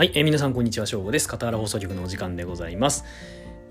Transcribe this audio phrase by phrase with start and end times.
[0.00, 1.28] はい、えー皆さんこんにちは、正午です。
[1.28, 3.04] 片原放送局のお時間でございます。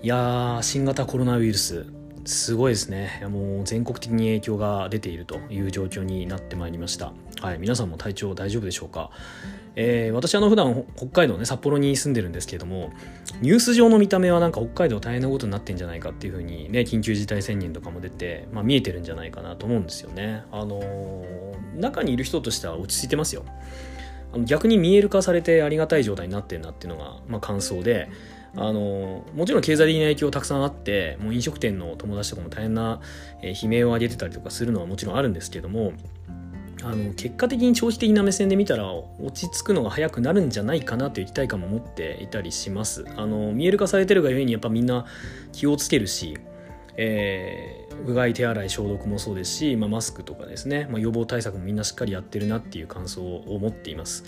[0.00, 1.86] いやー、新型コロナウイルス、
[2.24, 3.26] すごいですね。
[3.28, 7.12] もう全国的に影響が出ているという状況になってまいりました。
[7.40, 9.10] はい、皆さんも体調大丈夫でしょうか？
[9.74, 12.92] えー私あの普段北海道ね札幌に住んでるんですけれども
[13.40, 21.50] ニュース上の見た目はなんか北海道大変なことになってんじゃないかっていうふうにね緊急事態宣言とかも出て、まあ、見えてるんじゃないかなと思うんですよねあのー
[21.80, 23.44] 中にいる人としては落ち着いてますよ
[24.32, 28.08] あの逆に見える化されてありがたい状態になってるなっていうのが、まあ、感想で
[28.56, 33.00] あのもちろん経済的な影響たくさんあってもう飲食店の友達とかも大変な、
[33.42, 35.92] え悲鳴を上げてたりとかするのはもちろんあるんですけども
[36.82, 43.04] あの結果的に長期的な目線で見たら落ち着くのが早くなるんじゃないかなという期待感も持っていたりします。
[43.16, 45.04] あの見える化されてるがゆえにやっぱみんな
[45.52, 46.38] 気をつけるし
[46.96, 54.24] えーうがい手洗い消毒もそうですし、まあ、マスクとかですね、まあ、予防対策もみんなしっかりやってるなっていう感想を持っています。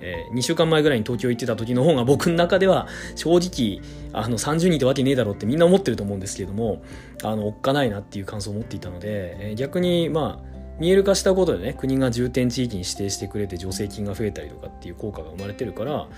[0.00, 3.80] え2週間前ぐらいに東京行ってた時の方が僕の中では正直
[4.12, 6.82] あの30人ってわけねえだろうってみんな思ってると思うんですけれども
[7.22, 10.51] あのおっかないなっていう感想を持っていたので、えー逆にまあ
[10.82, 16.08] 見える化したことでね国が重点地域に指定してくれて助成金が増えたりとかっていう効果が生まれてるから、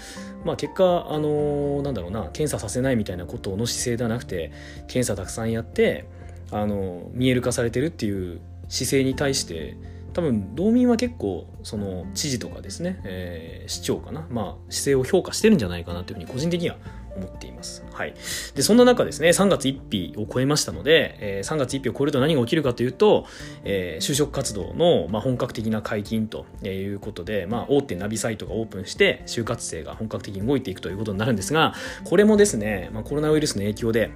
[0.42, 4.52] まあ、結果あのーなんだろうな検査させないみたいなことの姿勢ではなくて
[4.88, 6.06] 検査たくさんやって
[6.50, 9.76] あの見える化されてるっていう姿勢に対して
[10.14, 16.76] 多分道民は結構その知事とかですね、えー市長かな、まあ、姿勢を評価してるんじゃないかなというふうに個人的には
[17.16, 17.84] 思っています。
[17.92, 18.14] はい。
[18.54, 23.26] で、そんな中ですね、3月1日を超えましたので、えー3月1日を超えると何が起きるかというと、
[23.64, 34.10] えー就職活動の、まあ、本格的な解禁ということで、まあ、大手ナビサイトがオープンして、就活生が本格的に動いていくということになるんですが、これもですね、まあ、コロナウイルスの影響で、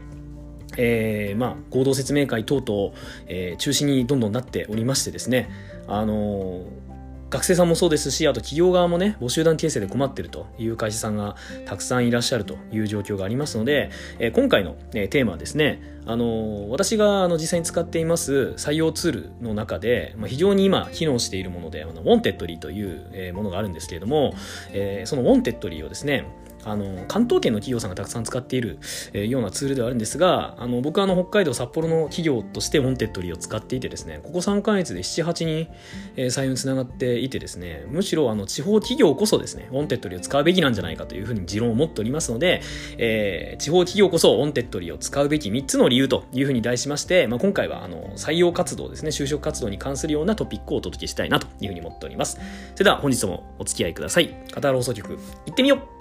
[0.77, 2.95] えーまあ、合同説明会等々、
[3.27, 5.51] えー中止にどんどんなっておりましてですね、
[5.87, 6.88] あのー
[7.31, 24.33] 学生さんもそうですし、あと企業側もね、母集団形成で困ってるという会社さんがたくさんいらっしゃるという状況がありますので、え今回の、えテーマはですね、あの私があの実際に使っています採用ツールの中で、まあ、非常に今機能しているもので、あの Wantedly という、えものがあるんですけれども、
[24.73, 26.25] えーその Wantedly をですね、
[26.65, 28.79] あの関東圏の企業さんがたくさん使っている、
[29.13, 35.69] えーようなツールではあるんですがあの僕はあの北海道札幌の企業として Wantedly を使っていてですねここ3ヶ月で7、8人、
[36.17, 42.61] えー採用につながっていてですねむしろあの地方企業こそですね Wantedly を使うべきなんじゃないかというふうに持論を持っておりますので、
[42.99, 52.39] えー地方企業こそ Wantedly を使うべき3つの理由言うというふうに題しまして、まあ、今回はあの採用活動ですね就職活動に関するようなトピックをお届けしたいなというふうに思っております。
[52.75, 54.35] それでは本日もお付き合いください。
[54.53, 55.19] カタール放送局行
[55.51, 55.98] ってみよう。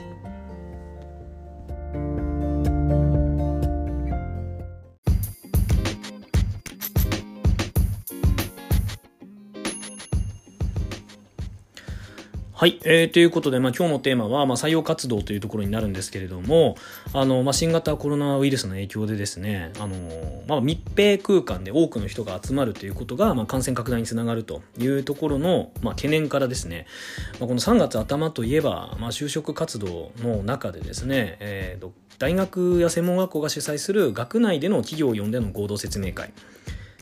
[12.60, 16.76] はい、えーということで、まあ、今日のテーマは、まあ、採用活動というところになるんですけれども
[17.14, 19.96] あの、まあ、新型コロナウイルスの影響でですねあの、
[20.48, 26.88] まあ、密閉空間で多くの人が集まるということが、まあ、感染拡大につながるというところの、まあ、懸念からですね、
[27.40, 31.88] まあ、この3月頭といえば、まあ、就職活動の中でですね、えー
[32.20, 36.34] 大学や専門学校が主催する学内での企業を呼んでの合同説明会。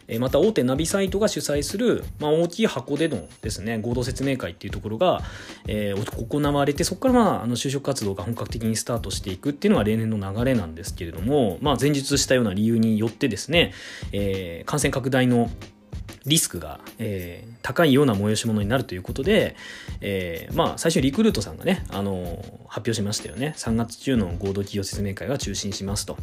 [0.08, 5.22] えまた大手ナビサイトが主催する、まあ、大きい箱でのですね合同説明会っていうところが、
[5.68, 13.74] えー行われてそこから、まあ、あの就職活動が本格的にスタートしていくっていうのが例年の流れなんですけれども、まあ、前述したような理由によってですね、
[14.12, 15.50] えー感染拡大の
[16.26, 19.56] リスクが、えー高いような催し物になるということで、
[20.00, 23.54] えーまあ最初リクルートさんがね、あのー発表しましたよね。
[23.58, 26.18] 3月中の合同企業説明会が中止しますと。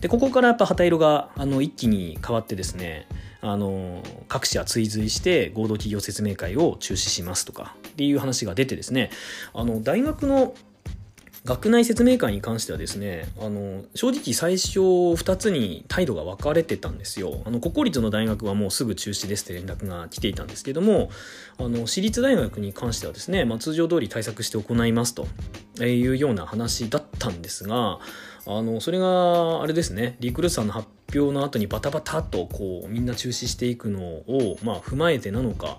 [0.00, 3.06] でここからやっぱ旗色があの一気に変わってですね
[3.40, 9.10] あの各社追随して合同企業説明会を中止しますとかっていう話が出てですね
[9.52, 10.54] あの大学の
[11.44, 17.42] 学内説明会に関してはですねあの正直最初2つに態度が分かれてたんですよ。
[17.44, 21.10] あの国公立の大学はもうすぐ中止ですって連絡が来ていたんですけども
[21.58, 25.26] あの私立大学に関してはですね、まあ、通常通り対策して行いますと
[25.84, 27.98] いうような話だったんですが
[28.46, 35.78] あのそれがあれですねリクルートさんの発表の後にバタバタとこうみんな中止していくのを、まあ、踏まえてなのか、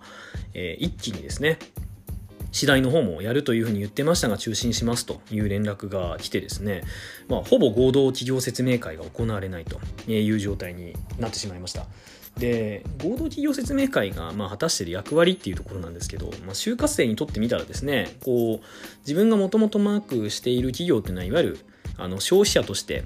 [0.54, 1.58] えー一気にですね
[2.56, 6.84] 次第の方もやるというふうに言ってましたが中止にしますという連絡が来てですね、
[7.28, 9.78] まあ、ほぼ合同企業説明会が行われないと
[10.10, 11.86] いう状態になってしまいました。
[12.38, 18.66] で合同企業説明会がまあ果たしている役割っていうところなんですけど、まあ、就活生にとってみたらですねこう
[19.02, 21.60] 自分がもともとマークしている企業っていうのはいわゆる
[21.98, 23.04] あの消費者として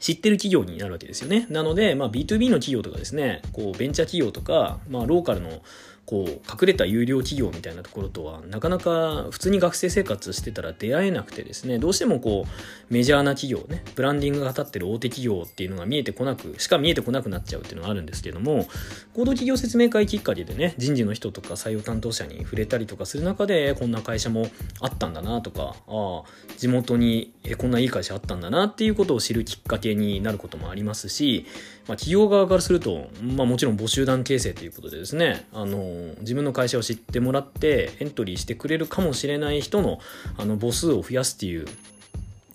[0.00, 1.46] 知ってる企業になるわけですよね。
[1.50, 5.60] なので、まあ、B2B の企業とかですね、こうベンチャー企業とか、まあ、ローカルの
[6.06, 18.66] こう隠れた有料企業みたいなところとはなかなか普通に学生生活してたら出会えなくてですねどうしてもこうメジャーな企業ねブランディングが立ってる大手企業っていうのが見えてこなくしか見えてこなくなっちゃうっていうのがあるんですけども
[19.14, 24.46] 合同企業説明会きっかけでね人事の人とか採用担当者に触れたりとかする中でこんな会社も
[24.80, 26.24] あったんだなとかああ
[26.56, 31.46] 地元にえこんないい会社あったんだなっていうことを知るきっかけになることもありますし、
[31.86, 35.78] まあ、企業側からすると、まあ、もちろん募集団形成ということでですねあの
[36.20, 39.98] 自分の会社を知ってもらってエントリーしてくれるかもしれない人の
[40.36, 41.66] あの母数を増やすっていう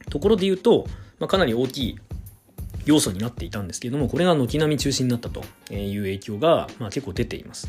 [0.09, 0.85] ところで言うと、
[1.19, 1.99] まあ、かなり大きい
[2.85, 5.41] 要素になっていたんですけれどもこれが軒並み中止になったと
[5.73, 7.67] いう影響が、まあ、結構出ています。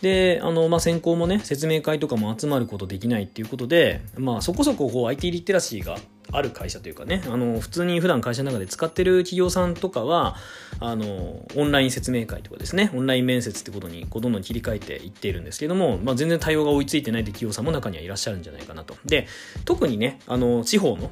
[0.00, 5.96] で、あの、まあ、専攻もね、説明会とかも集まることできないっていうことで、まあ、そこそここう IT リテラシーが
[6.32, 10.36] ある会社というかね、あの、普通に普段会社の中で使ってる企業さんとかは、
[10.80, 18.96] あの、オンライン説明会とかですね、オンライン面接ってことにこうどんどん切り替えていっているんですけども、まあ、全然対応が追いついてないって企業さんも中にはいらっしゃるんじゃないかなと。
[19.04, 19.26] で、
[19.64, 21.10] 特にね、あの、地方の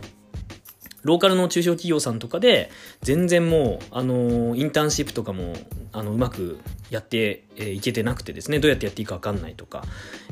[1.03, 2.71] ローカルの中小企業さんとかで、
[3.03, 5.55] 全然もう、あの、インターンシップとかも、
[5.93, 6.59] あの、うまく
[6.91, 7.17] やって
[7.57, 9.85] い、えー、けてなくてですね、どうやってやっていいかわかんないとか、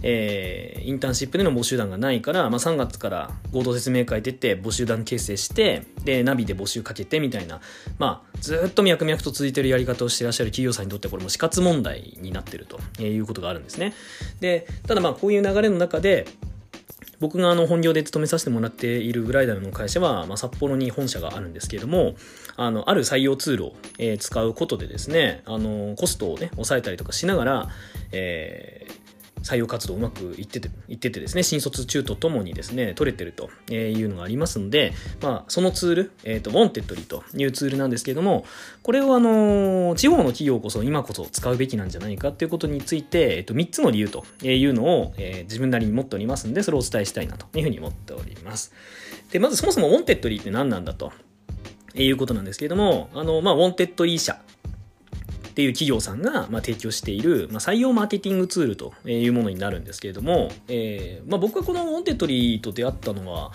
[0.02, 7.60] えー、インターンシップでの募集団がないから、まあ、3月から合同説明会出て募集団形成して、で、ナビで募集かけてみたいな、
[7.98, 13.94] まあ、ずっと脈々と続いてるやり方をしてらっしゃる企業さんにとってこれも死活問題になってるということがあるんですね。
[14.40, 16.26] で、ただまあ、こういう流れの中で、
[17.20, 22.14] 僕があの本業で勤めさせてもらっているブライダルの会社は、まあ、札幌に本社があるんですけれども、
[22.56, 27.68] あの、ある採用ツールを、えー、使うことでですね、あの、コストをね、抑えたりとかしながら、
[28.12, 29.09] えー、
[29.42, 38.44] 採用活動うまくいってて、いっててですね、新卒中途ともにですね、取れてるというのがありますので、まあ、そのツール、えっ、ー、と、 Wantedly というツールなんですけども、
[38.82, 48.72] これをあの、地方の企業こそ今こそ使うべきなんじゃないかっていうことについて、えっ、ー、と、3つの理由というのを、えー、自分なりに持っておりますんで、それをお伝えしたいなというふうに思っております。
[49.32, 51.12] で、まずそもそも Wantedly って何なんだと。
[51.94, 54.40] いうことなんですけども、あの、まあ、 Wantedly 社
[55.60, 63.52] っていう企業さんが、まあ、提供している、まあ、採用マーケティングツールというものになるんですけれども、えーまあ、僕はこの Wantedly と出会ったのは、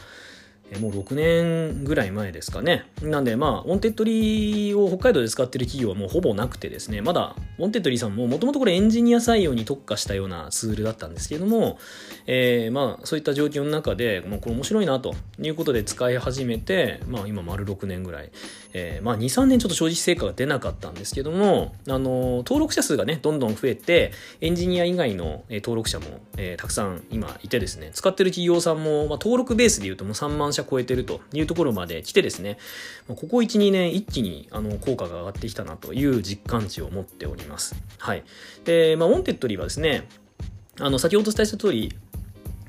[0.80, 2.86] もう6年ぐらい前ですかね。
[3.02, 11.78] なんで、まあ、 Wantedly を北海道で使ってる企業はもうほぼなくてですね、まだ、 Wantedly さんももともとこれエンジニア採用に特化したようなツールだったんですけれども、
[12.26, 18.32] えー、まあ、そういった状況の中で、まあ、これ面白いなということで使い始めて、まあ、今丸6年ぐらい、
[18.74, 26.06] えー、まあ、2、3年ちょっと正直成果が出なかったんですけども、あの、登録者数がね、どんどん増えて、エンジニア以外の登録者も、
[26.38, 32.58] えー、たくさん今いてですね、使ってる企業さんも、まあ、登録ベースで言うともう3万社超えてるというところまで来てですね、
[33.08, 37.76] ここ1、2年一気にあの効果が上がってきたなという実感値を持っております。
[38.00, 38.24] はい。
[38.64, 40.08] で、まあ、 Wantedly はですね、
[40.80, 41.94] あの、先ほどお伝えした通り、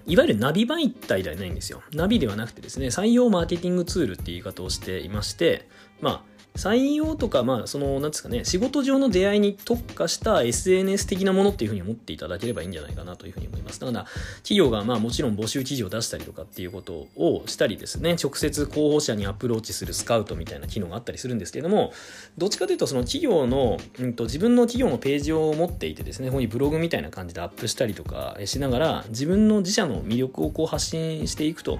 [0.06, 1.82] いわゆるナビ媒体ではないんですよ。
[1.92, 5.68] ナビではなくてですね、採用マーケティングツールっていう言い方をしていまして、
[6.00, 13.80] まあ、採用とか、まあ、その、なんですかね、仕事上の出会いに特化した SNS 的なものっていうふうに思っていただければいいんじゃないかなというふうに思います。
[13.80, 14.06] だから、
[14.42, 21.92] 企業が、まあ、もちろん募集記事を出したりとかっていうことをしたりですね、直接候補者にアプローチするスカウトみたいな機能があったりするんですけれども、
[22.38, 31.78] どっちかというと、その企業の、うんと、自分の企業のページを持っていてですね、ここにブログみたいな感じでアップしたりとかしながら、自分の自社の魅力をこう発信していくと。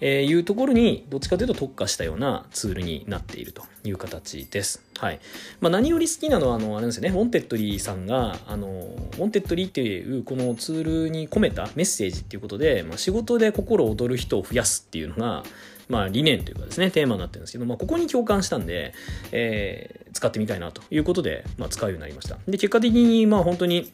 [0.00, 4.82] えいうところにどっちかというと特化したようなツールになっているという形です。
[4.98, 5.20] はい。
[5.60, 15.42] まあ、何より好きなのは、あの、あれですよね、 Wantedly さんが、あの、 Wantedly っていうこのツールに込めたメッセージっていうことで、まあ、仕事で心躍る人を増やすっていうのが、
[15.88, 18.94] まあ、理念というかですね、テーマになってるんですけど、まあ、ここに共感したんで、
[19.32, 22.36] えー、使ってみたいなということで、まあ、使うようになりました。
[22.46, 23.92] で、結果的に、まあ、本当に、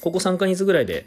[0.00, 1.06] ここ3ヶ月ぐらいで、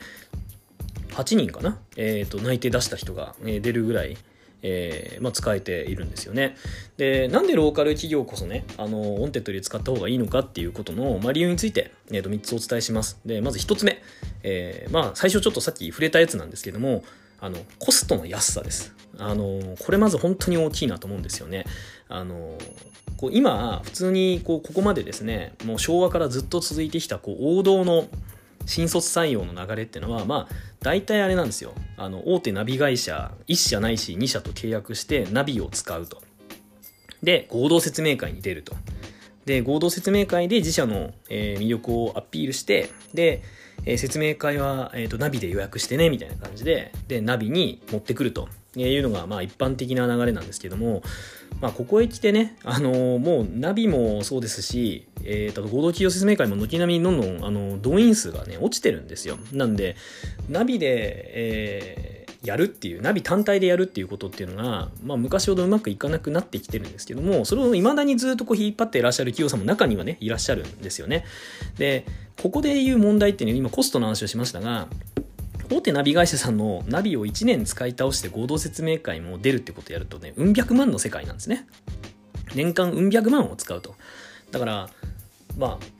[1.09, 4.17] 8人かな、えーと、内定出した人が、え出るぐらい、
[4.61, 6.55] えーまあ、使えているんですよね。
[6.97, 13.19] で、なんでローカル企業こそね、あの、 Wantedly 使った方がいいのかっていうことの、まあ、理由について、えー、と3つお伝えします。
[13.25, 14.01] で、まず1つ目。
[14.43, 17.03] えー、まあ、最初ちょっとさっき触れたやつなんですけども、
[17.41, 18.93] あの、コストの安さです。
[19.17, 21.65] あの、これまず本当に大きいなと思うんですよね。
[22.09, 22.57] あの、
[23.17, 28.07] こう今、普通にこうここまでですね、もう昭和からずっと続いてきたこう王道の
[28.69, 31.73] 新卒採用の流れってのは、まあ、大体あれなんですよ。
[31.97, 36.21] あの、大手ナビ会社、1社ないし2社と契約してナビを使うと。
[37.23, 38.75] で、合同説明会に出ると。
[39.45, 43.41] で、合同説明会で自社の、えー、魅力をアピールして、で、
[43.85, 51.01] えー、説明会は、えーと、ナビで予約してね、みたいな感じで、で、ナビに持ってくるというのが、まあ一般的な流れなんですけども、
[51.61, 59.37] まあ、ここへ来てね、あのー、もうナビもそうですし、えー、と合同企業説明会も軒並みどんどんあの動員数がね落ちてるんですよ。
[59.51, 59.95] なんで
[60.47, 71.25] ナビで、えー、やるっていうナビ単体でやるっていうことっていうのが、まあ、昔ほどうまくいかなくなってきてるんですけどもそれを未だにずっとこう引っ張っていらっしゃる企業さんも中にはねいらっしゃるんですよね。
[71.77, 72.05] で
[72.41, 74.87] ここでいう問題っていうのは今コストの話をしましたが
[75.71, 81.67] 大手ナビ会社さんのナビを1年使い倒して合同説明会も出るってことやるとね、うん百万の世界なんですね。
[82.55, 83.95] 年間うん百万を使うと。
[84.51, 84.89] だから、
[85.57, 85.98] まあ、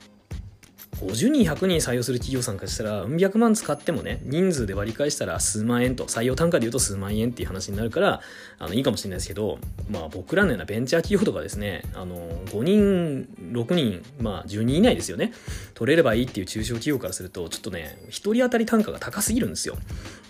[1.00, 8.20] 50人100人採用する企業さんからしたらうん百万使ってもね人数で割り返したら数万円と採用単価で言うと数万円っていう話になるから
[8.58, 9.58] あのいいかもしれないですけど、
[9.90, 12.16] まあ、僕らのようなベンチャー企業とかですねあの
[12.46, 15.32] 5人6人、まあ、10人以内ですよね。
[15.74, 19.78] 取れればいいっていう中小企業からするとちょっとね1人当たり単価が高すぎるんですよ。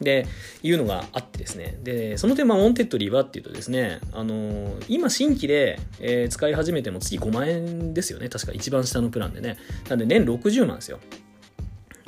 [0.00, 0.26] で
[0.62, 1.78] いうのがあってですね。
[1.82, 8.28] でその点まあ Wantedly はっていうとですねあの今新規で、えー、使い始めても月5万円ですよね。
[8.28, 9.58] 確か一番下のプランでね。
[9.88, 11.00] なんで年60万ですよ。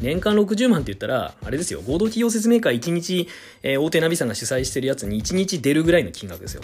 [0.02, 3.28] 年間60万って言ったら、あれですよ、合同企業説明会1日、
[3.62, 6.62] えー、大手ナビさんが主催してるやつに1日出るぐらいの金額ですよ。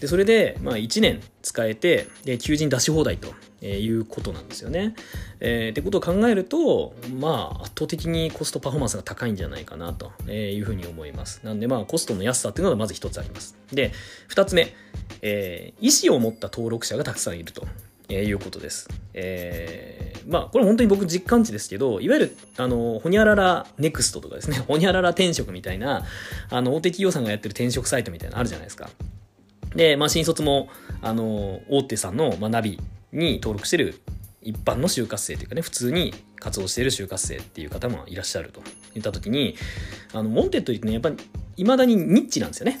[0.00, 4.94] で、それで、まあ1年使えて、で、求人出し放題とえいうことなんですよね。
[5.40, 11.40] えー、ってことを考えると、まあ圧倒的にコストパフォーマンスが高いんじゃないかなというふうに思います。
[11.42, 13.56] なんでまあコストの安さっていうのがまず一つあります。
[13.72, 13.92] で、
[14.28, 14.74] 二つ目、
[15.22, 17.66] えー、意思を持った登録者がたくさんいると。
[18.08, 18.88] え、いうことです。
[19.14, 26.04] えー、まあ、これ本当に僕実感値ですけど、いわゆる、あの、ほにゃららネクストとかですね、ほにゃらら転職みたいな、
[26.50, 28.90] あの、大手企業さんがやってる転職サイトみたいなのあるじゃないですか。
[29.74, 30.68] で、まあ、新卒も、
[31.02, 32.80] あの、大手さんの、まあ、ナビ
[33.12, 34.00] に登録してる
[34.40, 38.62] 一般の就活生というかね、普通に活動している就活生っていう方もいらっしゃると
[38.92, 39.56] 言ったときに、
[40.12, 41.16] あの、 Wantedly ってね、やっぱり、
[41.56, 42.80] 未だにニッチなんですよね。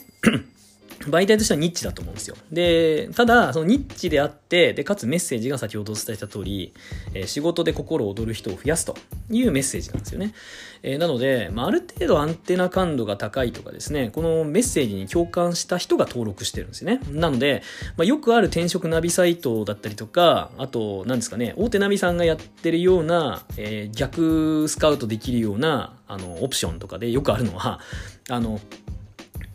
[1.10, 2.36] 媒体としてはニッチだと思うんですよ。
[2.50, 6.72] で、ただ、そのニッチであって、で、かつメッセージが先ほどお伝えした通り、
[7.14, 8.96] えー、仕事で心躍る人を増やすと
[9.30, 10.34] いうメッセージなんですよね。
[10.82, 17.00] えー、なので、まあ、ある程度アンテナ感度が高いとかですね、このメッセージに共感した人が登録してるんですよね。
[17.10, 17.62] なので、
[17.96, 27.80] まあ、よくある転職ナビサイトだったりとか、あと、何ですかね、大手ナビさんがやってるような、えー、逆スカウトできるような、あの、オプションとかでよくあるのは、
[28.28, 28.60] あの、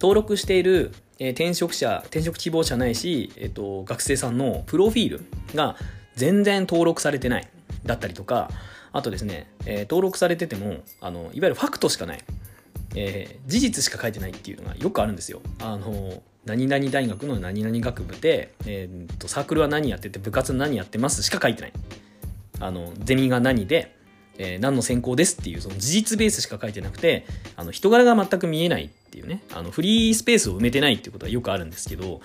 [0.02, 5.22] 登録しているえー、転職者、転職希望者ないし、えっ、ー、と、学生さんのプロフィール
[5.54, 5.76] が
[6.16, 7.48] 全然登録されてない
[7.86, 8.50] だったりとか、
[8.92, 12.20] あとですね、えー、登録されてても、あの、いわゆるファクトしかない、
[12.96, 15.42] えー、事実しか書いてないっていうのがよくあるんですよ。
[15.62, 21.74] あの、何々大学の何々学部で、えーと、サークルは何やってて部活何やってますしか書いてない。
[22.62, 23.96] あのゼミが何で
[24.40, 27.26] えー、何の専攻ですっていうその事実ベースしか書いてなくて
[27.58, 32.22] あの人柄が全く見えないっていうねあのフリースペースを埋めてないっていうことはよくあるんですけど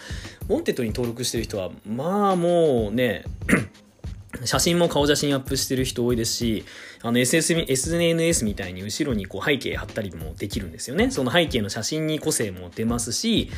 [0.48, 3.24] Wantedly に登録してる人はまあもうね
[4.44, 6.64] 写真も顔写真アップしてる人多いですし、
[7.02, 11.12] あの SS SNS みたいに後ろにこう背景貼ったりもできるんですよね。
[11.12, 13.50] その背景の写真に個性も出ますし、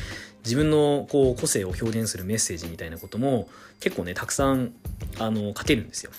[0.43, 3.49] 自分のこう個性を表現するメッセージみたいなことも
[3.79, 4.71] 結構ね、たくさん
[5.17, 6.11] あの書けるんですよ。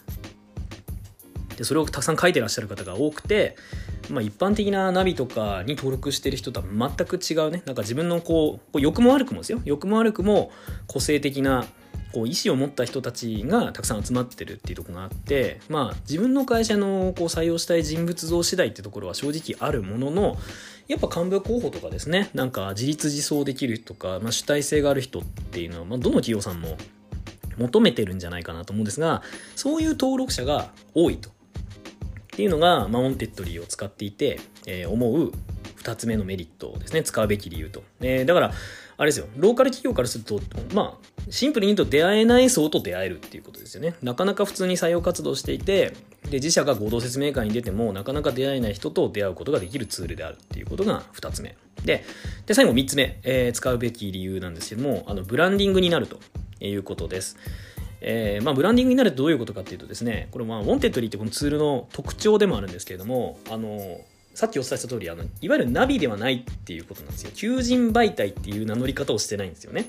[1.58, 3.56] でそれをたくさん書いてらっしゃる方が多くて、
[4.08, 7.64] まあ、一般的なナビとかに登録してる人とは全く違うね。
[7.66, 9.60] なんか自分のこう良くも悪くもですよ。
[9.64, 10.52] 良くも悪くも
[10.86, 11.66] 個性的な
[12.12, 20.36] こう意思を持った人たちがたくさん集まってるっていうとこがあってまあ自分の会社のこう採用したい人物像次第ってところは正直あるものの
[20.86, 22.30] やっぱ幹部候補とかですね。
[22.34, 26.78] なんか自立自走できるとか、まあ、主体性がある人っていうのは、まあ、どの企業さんも
[27.58, 29.22] 求めてるんじゃないかなと思うんですが
[29.56, 31.30] そういう登録者が多いと。
[32.38, 35.32] っていうのが、まあ、 Wantedly を使っていて、えー、思う
[35.78, 37.02] 2つ目のメリットですね。
[37.02, 38.52] 使うべき理由と、えー、だから
[38.96, 39.26] あれですよ。
[39.36, 40.40] ローカル企業からすると
[40.72, 43.96] まあシンプルに言うと出会えない層と出会えるっていうことですよね。
[44.04, 45.94] なかなか普通に採用活動していて
[46.30, 51.56] で自社が合同説明会に出てもなかなか出会えない人と出会うことができるツールであるっていうことが2つ目。
[51.84, 52.04] で
[52.46, 56.20] で最後3つ目、えー、使うべき理由なんですけどもあのブランディングになると
[56.60, 57.36] いうことです。
[58.00, 64.00] えー、まあ、ブランディングになるとどういうことかっていうとですね、これまあ、 Wantedly ってこのツールの特徴でもあるんですけれども、あの、
[64.34, 67.32] さっきお伝えした通り、あの、いわゆるナビではないっていうことなんですよ。
[67.34, 69.86] 求人媒体っていう名乗り方をしてないんですよね。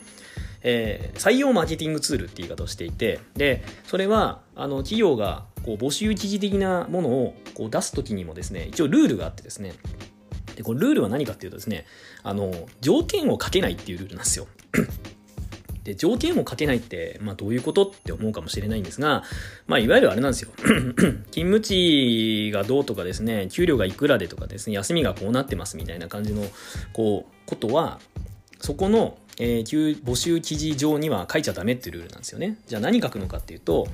[0.64, 9.74] えー、採用マーケティングツールって言い方をしていて、で、それは、あの、企業が、こう、募集一時的なものを、こう、出すときにもですね、一応ルールがあってですね、
[10.56, 11.86] で、このルールは何かっていうとですね、
[12.24, 12.52] あの、
[12.82, 14.48] 条件をかけないっていうルールなんですよ。
[15.84, 19.24] で、条件をかけないって、まあどういうことって思うかもしれないんですが、
[19.68, 20.52] まあいわゆるあれなんですよ。
[20.58, 26.44] 勤務地がどうとかですね、給料がいくらでとかですね、休みがこうなってますみたいな感じの、
[26.94, 28.00] こう、ことは、
[28.60, 32.58] そこのえー、募集記事上には書いちゃダメっていうルールなんですよね。
[32.68, 33.88] じゃあ何書くのかっていうと、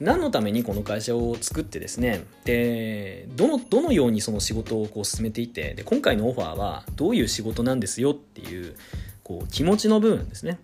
[0.00, 8.74] 何のためにこの会社を作ってですね、で、どの、どのようにその仕事をこう進めていて、で、今回のオファーはどういう仕事なんですよっていう、
[9.22, 10.58] こう、気持ちの部分ですね。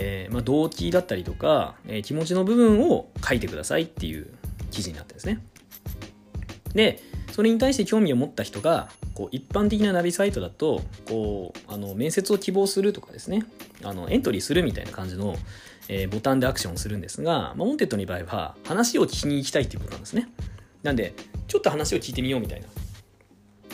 [0.00, 4.28] えー、まあ、動機だったりとか、えー、気持ちの部分を書いてくださいっていう
[4.70, 5.40] 記事になってるんですね。
[6.72, 7.02] で、
[7.32, 13.44] それに対して興味を持った人がこう一般的なナビサイトだとこうあの面接を希望するとかですね。
[13.82, 15.36] あのエントリーするみたいな感じの、
[15.88, 20.28] えー、ボタンでアクションをするんですが、まあ、 Wantedly の場合は話を聞きに行きたいっていうことなんですね。
[20.84, 21.14] なんで
[21.48, 22.68] ちょっと話を聞いてみようみたいな。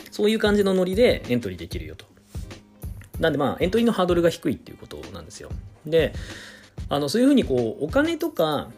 [0.09, 2.05] そういう感じのノリでエントリーできるよと。
[3.19, 5.49] なんでまあエントリーのハードルが低いっていうことなんですよ。
[5.85, 6.13] で
[6.89, 8.69] あのそういうふうにこうお金とか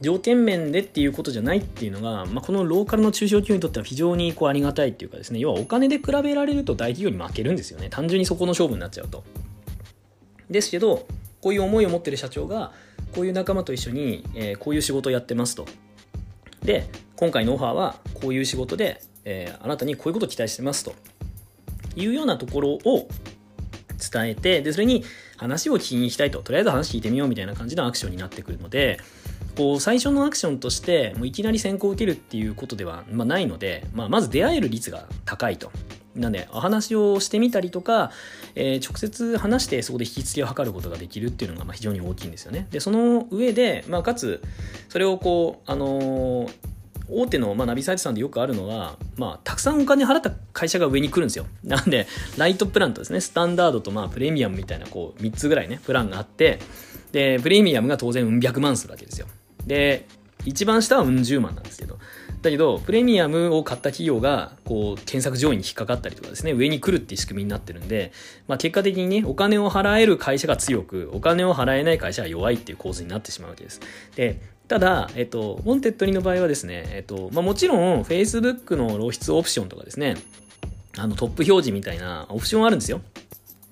[0.00, 7.88] 条件面でっていうことじゃないっていうのが、まあ、このローカルの中小企業にとっては非常にこうありがたいっていうかですね要はお金で比べられると大企業に負けるんですよね。
[7.88, 9.24] 単純にそこの勝負になっちゃうと。
[10.50, 11.06] ですけど
[11.40, 12.72] こういう思いを持ってる社長が
[13.14, 15.66] こういう仲間と一緒に、えー、こういう仕事をやってますと。
[16.62, 20.94] で今回のオファーはこういう仕事で、えー、あなたにこういうことを期待してますと。
[21.96, 23.08] いうようなところを
[23.96, 25.04] 伝えてでそれに
[25.36, 29.00] 話を聞きに行きたいととりあえず話聞いてみようみたいな感じのアクションになってくるので
[29.56, 35.72] こう最初のアクションとしてもういきなり先行を受けるっていうことでは、まあ、ないので、まあ、まず出会える率が高いと。
[36.14, 38.10] なんで、お話をしてみたりとか、
[38.54, 42.66] えー、直接話してそこで引き付けを図ることができるっていうのがまあ非常に大きいんですよね。
[42.70, 44.42] で、その上で、まあ、かつ、
[44.88, 46.52] それをこう、あのー、
[47.08, 51.46] 大手の、まあ、ナビサイトさんでよくあるのは、まあ、たくさんお金払った会社が上に来るんですよ。
[51.64, 56.58] なんで、ライトプランとですね、スタンダードと、まあ、プレミアムみたいな、こう、3つぐらいね、プランがあって、
[57.12, 59.26] で、プレミアムが当然、うん百万するわけですよ。
[59.66, 60.06] で、
[60.44, 61.98] 一番下はうん十万なんですけど、
[62.42, 68.12] だけど、プレミアムを買った企業が、こう、検索上位に引っかかったりとかですね、上に来るっていう仕組みになってるんで、
[68.46, 73.80] まあ結果的にね、お金を払える会社が強く、お金を払えない会社が弱いっていう構図になってしまうわけです。
[74.14, 80.16] で、ただ、えっと、 Wantedly の場合はですね、えっと、まあもちろん、Facebook の露出オプションとかですね、
[80.98, 83.00] あの、トップ表示みたいなオプションあるんですよ。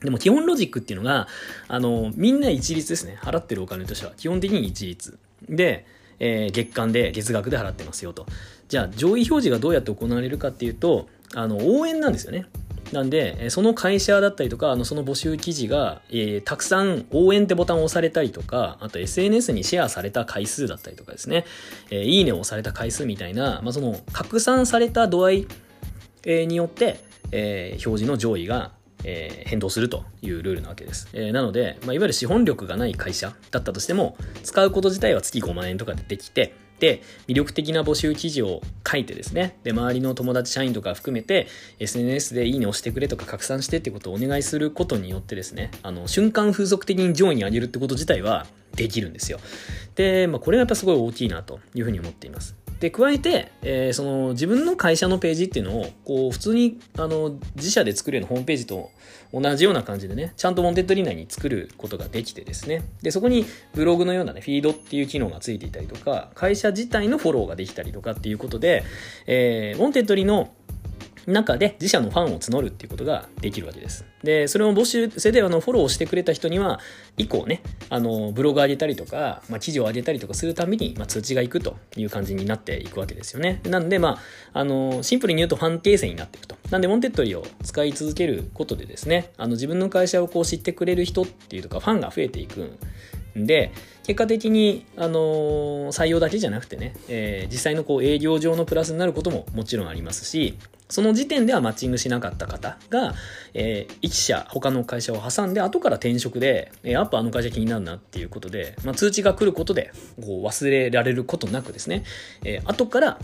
[0.03, 1.27] でも基本ロジックっていうのが、
[1.67, 3.19] あの、みんな一律ですね。
[3.21, 4.13] 払ってるお金としては。
[4.17, 5.19] 基本的に一律。
[5.49, 5.87] で、
[6.21, 8.27] えー、月間で月額で払ってますよと。
[8.69, 12.47] じゃあ上位表示がどうやって行われるかっていうと、あの、応援なんですよね。
[12.95, 21.45] なんで、その会社だったりとか、あの、その募集記事が、えー、たくさん応援ってボタンを押されたりとか、あと SNS にシェアされた回数だったりとかですね、
[21.91, 25.49] えー、いいねを押された回数みたいな、まあ、その、拡散された度合い、
[26.25, 27.01] え、によって、
[27.33, 28.71] え、表示の上位が
[29.05, 31.09] え、変動するというルールなわけです。
[31.13, 36.55] えー、なので、まあ、いわゆる資本力がない会社だったとしても、使うこと自体は月5万円とかでできて、
[37.27, 41.47] 魅力的な募集記事を書いてですね、で、周りの友達社員とか含めて、
[41.79, 49.39] SNS でいいね押してくれとか拡散してってことをお願いすることによってですね、あの、瞬間風速的に上位に上げるってこと自体はできるんですよ。
[49.95, 52.64] で、まあ、これがやっぱすごい大きいなというふうに思っています。
[52.85, 58.91] で、加えて、えー、その自分の会社のページっていうのを、こう、普通に、あの、自社で作るようなホームページと
[59.33, 68.85] 同じような感じでね、ちゃんと Wantedly 内に作ることができてですね、で、そこにブログのようなね、フィードっていう機能がついていたりとか、会社自体のフォローができたりとかっていうことで、
[69.27, 70.53] えー、 Wantedly の
[71.27, 74.05] 中で自社のファンを募るっていうことができるわけです。
[74.23, 76.81] で、それを募集、それであのフォローしてくれた人には、
[77.17, 83.61] 以降ね、あの、ブログ上げたりとか、まあ、記事を上げたりとかするために、まあ、通知がいくという感じになっていくわけですよね。
[83.65, 84.21] なんで、ま
[84.53, 86.57] あ、あの、シンプルに言うとファン形成になっていくと。
[86.71, 92.79] なんで、モンテッドリを使い続けることでですね、あの、自分の会社をこう知ってくれる人っていうとか、ファンが増えていく
[93.37, 93.73] で、
[94.05, 100.57] 結果的に、あのー、採用だけじゃなくてね、えー、実際のこう営業上のプラスになることももちろんありますし、
[100.89, 103.15] その時点ではマッチングしなかった方が、
[103.55, 112.05] えー、一社、他の会社を挟んで、後から転職で、えー、やっぱあの会社気になるなっていうことで、まあ、通知が来ることで、こう忘れられることなくですね、
[112.45, 113.19] えー、後から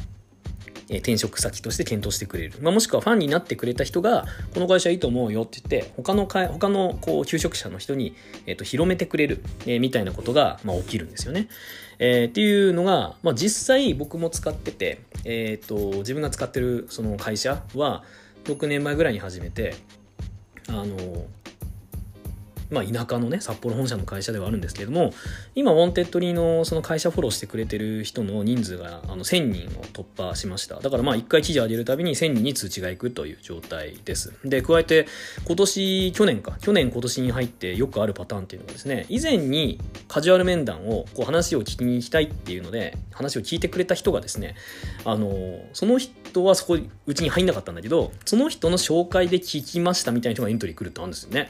[0.90, 2.58] え転職先として検討してくれる。
[2.60, 8.14] まあ、もしくはファンになってくれた人が、この会社いいと思うよって言って、他の会、他のこう、求職者の人に、
[8.46, 11.48] えっ、と、広めてくれる、え、みたいなことが、まあ、起きるんですよね。
[12.00, 18.02] えー、っていうのが、まあ、実際僕も使ってて、えっ、と、自分が使ってるその会社は、
[18.44, 19.76] 6年前ぐらいに始めて、
[20.66, 20.96] あの、
[22.70, 25.12] まあ、田舎のね、札幌本社の会社ではあるんですけれども、
[25.54, 30.80] 今、 Wantedly のその会社フォローしてくれてる人の人数があの1000人を突破しました。
[30.80, 34.32] だからまあ、1回記事上げるたびに1000人に通知がいくという状態です。
[34.44, 35.06] で、加えて、
[35.44, 44.54] 今年、去年か、去年今年に入ってよくあるパターンっていうのがですね、以前にカジュアル面談を、こう話を聞きに行きたいっていうので、話を聞いてくれた人がですね、
[45.04, 51.48] あの、その人はそこ、うちに入んなかったんだけど、その人の紹介で聞きましたみたいな人がエントリー来るってあるんですよね。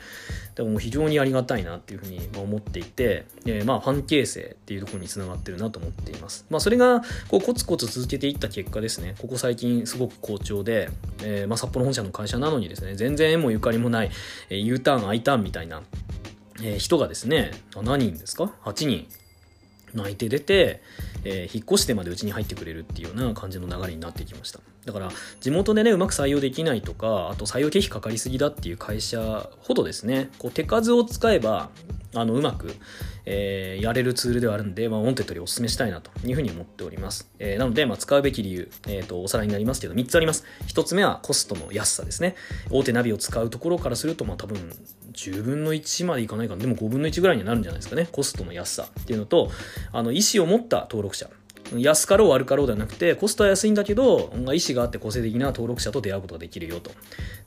[0.54, 6.46] でも非常にありがたいなっていうふうに思っていて、えー、まあファン形成っていうところにつながってるなと思っています。
[6.48, 10.88] まあそれがこうコツコツ続けていった結果ですね、ここ最近すごく好調で、
[11.22, 14.10] えー、まあ札幌本社の会社なのにですね、全然縁もゆかりもない、
[14.48, 15.82] えー、U ターン、I ターンみたいな、
[16.62, 17.50] えー、人がですね、
[17.82, 19.06] 何人ですか ?8 人
[19.94, 20.82] 内定出て、
[21.24, 31.70] えー、引っ越してまでうちに入ってくれるっていうような感じの流れになってきましただから地元でねうまく採用できないとかあと採用経費かかりすぎだっていう会社ほどですねこう手数を使えば
[32.14, 32.74] あのうまく、
[33.24, 37.30] えー、やれるツールではあるんで、まあ、 Wantedly お勧めしたいなというふうに思っております。
[37.38, 40.44] えー、なので、まあ、使うべき理由、えーと、おさらいになりますけど、3つあります。
[40.66, 42.34] 1つ目はコストの安さですね。
[42.70, 44.58] 大手ナビを使うところからすると、まあ、多分
[45.12, 46.60] 10分の1までいかないかな。
[46.60, 48.08] でも5分の1ぐらいになるんじゃないですかね。
[48.10, 49.50] コストの安さっていうのと、
[49.92, 51.28] あの意思を持った登録者。
[51.78, 56.90] 安かろう悪かろうではなくてコストは安いんだけど意思があって個性的な登録者と出会うことができるよと。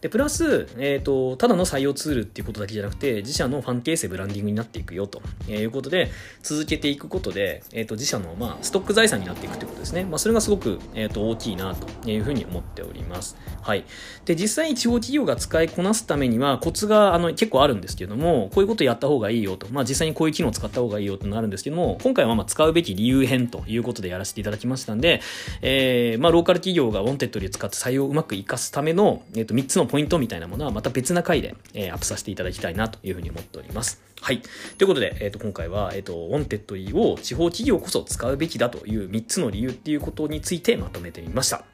[0.01, 6.09] でプラス、えーと、ただの採用ツールっていうことだけじゃなくて自社のファン形成ブランディングになっていくよとえいうことで
[6.41, 13.37] 続けていくことで、えーと、自社の、まあ、ストック財産になっていくということですね、まあ、それがすごく、えーと、大きいなというふうに思っております。
[13.61, 13.85] はい。
[14.25, 25.21] で実際に地方企業が使いこなすためにはコツがあの結構あるんですけどもこういうことやった方がいいよと、まあ、実際にこういう機能を使った方がいいよとなるんですけども今回はまあ使うべき理由編ということでやらせていただきましたんで、
[25.61, 34.01] えー、まあ、ローカル企業が Wantedly を使って採用をうまく活かすための、えー、と3つのポイントみたいなものはまた別な回で、えー、アップさせていただきたいなというふうに思っております。
[34.21, 34.41] はい。
[34.77, 41.65] ということで、えっ、ー、と、今回は、えっ、ー、と、 Wantedly を地方企業こそ使うべきだという3つの理由っていうことについてまとめてみました。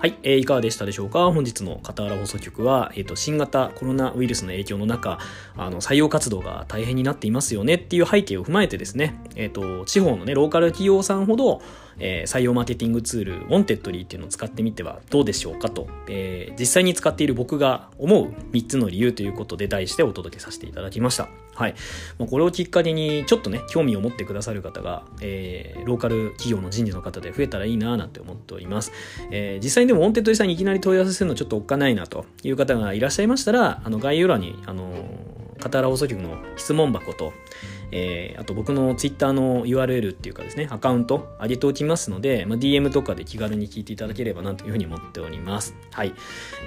[0.00, 1.30] はい、えー、いかがでしたでしょうか？
[1.30, 5.18] 本日の片原放送局は、えーと、新型コロナウイルスの影響の中
[5.58, 11.60] あの採用活動が大変になっていますよねっていう背景を踏まえてですね、えーと地方の、ね、ローカル企業さんほど
[12.02, 21.28] えー、採用マーケティングツール、 Wantedly っていうのを使ってみてはどうでしょうかと、えー、実際に使っている僕が思う3つの理由ということで題してお届けさせていただきました。
[21.60, 21.74] はい。
[22.18, 28.92] まあ、これをきっかけにちょっとね、興味を持ってくださる方が、えー、ローカル企業の人事の方で増えたらいいなぁなんて思っております。
[29.30, 37.34] えー、実際にでも Wantedly さんにいきなり問い合わせするのちょっとおっかないなという方がいらっしゃいましたら、あの概要欄に、あのー、カターラ放送局の質問箱と、
[37.92, 45.74] えー、あと僕の Twitter の URL っていうかですね、アカウント上げておきますので、まあ、DM とかで気軽に聞いていただければなというふうに思っております。
[45.92, 46.14] はい。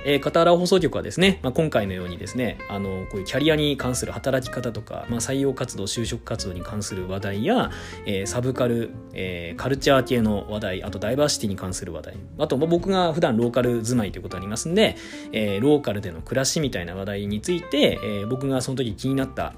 [0.05, 7.71] えー、片原放送局はですね、まあ、今回のようにですね、あの、こういうキャリアに関する働き方とか、まあ、採用活動、就職活動に関する話題や、
[8.05, 14.95] えー、サブカル、えー、カルチャー系の話題、あとダイバーシティに関する話題、あと、まあ、僕が普段ローカル住まいということありますんで、
[15.31, 19.53] えー、ローカルでの暮らしみたいな話題について、えー、僕がその時気になった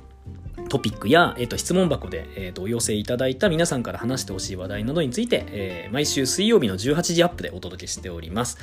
[0.70, 8.58] トピックや、えー、と質問箱で、えー、とお寄せいただいた皆さんから話してほしい話題などについて、えー、毎週水曜日の18時アップでお届けしております。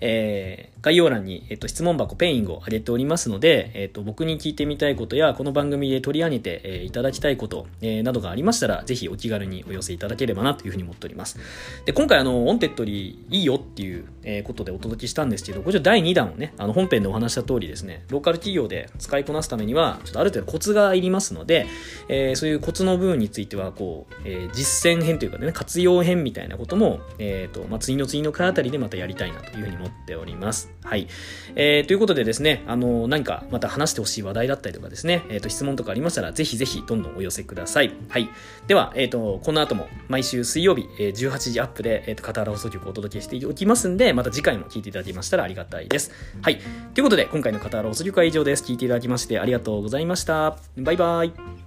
[0.00, 11.38] えー、概要欄に、えー、と質問箱ペイングを上げておりますので、えー、と僕に聞いてみたいことやこの番組で取り上げて、えー、いただきたいこと、えー、などがありましたらぜひお気軽にお寄せいただければなというふうに思っております。
[11.84, 21.66] で今回あの Wantedly いいよっていう、えー、ことでお届けしたんですけどこちら第2弾をねあの本編でお話した通りですねローカル企業で使いこなすためにはちょっとある程度コツがいりますので、
[22.08, 30.74] えー、そういうコツの部分についてはこう、えー、実践編というかね活用編みたいなことも、えーとまあ、次の次の回あたりでまたやりたいなというふうに思っております。
[30.84, 31.08] はい。
[31.56, 37.92] えー、ということでですね、あの、何かまた話してほしい話題だったりとかですね、えっ、と、質問とかありましたら、ぜひぜひどんどんお寄せください。
[38.10, 38.28] はい。
[38.66, 46.10] では、えっ、と、この後も毎週水曜日、えー、18時アップで、えっ、ー、と、片原放送局をお届けしておきますんで、また次回も聞いていただけましたらありがたいです。
[46.42, 46.58] はい。
[46.94, 48.64] ということで、今回の片原放送局は以上です。
[48.64, 50.56] 聞いていただきましてありがとうございました。
[50.76, 51.63] バイバイ。